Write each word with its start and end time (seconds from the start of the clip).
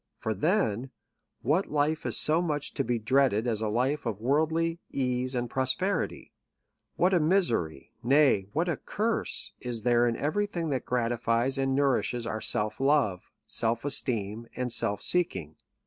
for 0.17 0.33
then, 0.33 0.89
what 1.43 1.67
life 1.69 2.07
is 2.07 2.17
so 2.17 2.41
much 2.41 2.73
to 2.73 2.83
be 2.83 2.97
dreaded 2.97 3.45
as 3.45 3.61
a 3.61 3.67
life 3.69 4.03
of 4.07 4.19
worldly 4.19 4.79
ease 4.89 5.35
and 5.35 5.47
prosperity? 5.47 6.33
what 6.95 7.13
a 7.13 7.19
misery, 7.19 7.91
nay, 8.01 8.47
what 8.51 8.67
a 8.67 8.77
curse, 8.77 9.53
is 9.59 9.83
there 9.83 10.07
in 10.07 10.17
every 10.17 10.47
thing 10.47 10.69
that 10.69 10.87
gratifies 10.87 11.55
and 11.55 11.75
nourishes 11.75 12.25
our 12.25 12.41
self 12.41 12.79
love, 12.79 13.29
self 13.45 13.85
esteem, 13.85 14.47
and 14.55 14.73
self 14.73 15.03
seeking 15.03 15.55